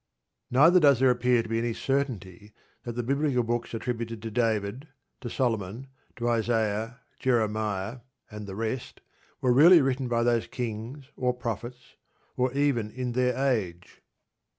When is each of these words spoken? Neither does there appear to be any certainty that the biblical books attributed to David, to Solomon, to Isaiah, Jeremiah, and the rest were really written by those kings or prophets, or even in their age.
Neither 0.49 0.79
does 0.79 0.99
there 0.99 1.11
appear 1.11 1.43
to 1.43 1.47
be 1.49 1.59
any 1.59 1.73
certainty 1.75 2.53
that 2.85 2.93
the 2.93 3.03
biblical 3.03 3.43
books 3.43 3.71
attributed 3.75 4.19
to 4.23 4.31
David, 4.31 4.87
to 5.19 5.29
Solomon, 5.29 5.89
to 6.15 6.27
Isaiah, 6.27 7.01
Jeremiah, 7.19 7.99
and 8.31 8.47
the 8.47 8.55
rest 8.55 9.01
were 9.41 9.53
really 9.53 9.79
written 9.79 10.07
by 10.07 10.23
those 10.23 10.47
kings 10.47 11.11
or 11.15 11.35
prophets, 11.35 11.97
or 12.35 12.51
even 12.53 12.89
in 12.89 13.11
their 13.11 13.37
age. 13.37 14.01